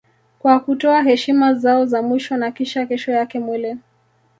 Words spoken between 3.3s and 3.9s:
mwili